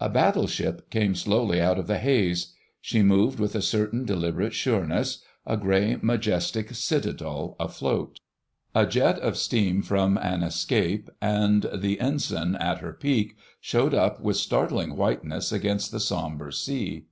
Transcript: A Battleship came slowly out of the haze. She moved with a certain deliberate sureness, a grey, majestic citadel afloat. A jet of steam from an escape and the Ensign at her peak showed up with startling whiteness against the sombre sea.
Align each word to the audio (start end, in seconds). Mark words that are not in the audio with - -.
A 0.00 0.08
Battleship 0.08 0.88
came 0.88 1.14
slowly 1.14 1.60
out 1.60 1.78
of 1.78 1.86
the 1.86 1.98
haze. 1.98 2.54
She 2.80 3.02
moved 3.02 3.38
with 3.38 3.54
a 3.54 3.60
certain 3.60 4.06
deliberate 4.06 4.54
sureness, 4.54 5.18
a 5.44 5.58
grey, 5.58 5.98
majestic 6.00 6.74
citadel 6.74 7.56
afloat. 7.60 8.20
A 8.74 8.86
jet 8.86 9.18
of 9.18 9.36
steam 9.36 9.82
from 9.82 10.16
an 10.16 10.42
escape 10.42 11.10
and 11.20 11.66
the 11.74 12.00
Ensign 12.00 12.56
at 12.56 12.78
her 12.78 12.94
peak 12.94 13.36
showed 13.60 13.92
up 13.92 14.22
with 14.22 14.38
startling 14.38 14.96
whiteness 14.96 15.52
against 15.52 15.92
the 15.92 16.00
sombre 16.00 16.54
sea. 16.54 17.04